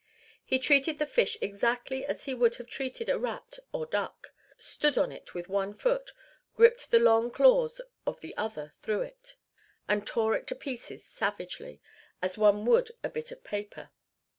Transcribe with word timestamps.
He 0.43 0.57
treated 0.57 0.97
the 0.97 1.05
fish 1.05 1.37
exactly 1.43 2.07
as 2.07 2.23
he 2.25 2.33
would 2.33 2.55
have 2.55 2.65
treated 2.65 3.07
a 3.07 3.19
rat 3.19 3.59
or 3.71 3.85
duck: 3.85 4.33
stood 4.57 4.97
on 4.97 5.11
it 5.11 5.35
with 5.35 5.47
one 5.47 5.75
foot, 5.75 6.11
gripped 6.55 6.89
the 6.89 6.97
long 6.97 7.29
claws 7.29 7.81
of 8.07 8.19
the 8.21 8.35
other 8.35 8.73
through 8.81 9.03
it, 9.03 9.35
and 9.87 10.07
tore 10.07 10.35
it 10.35 10.47
to 10.47 10.55
pieces 10.55 11.05
savagely, 11.05 11.83
as 12.19 12.35
one 12.35 12.65
would 12.65 12.89
a 13.03 13.09
bit 13.11 13.31
of 13.31 13.43
paper. 13.43 13.91